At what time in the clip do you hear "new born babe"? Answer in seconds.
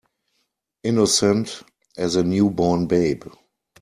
2.23-3.23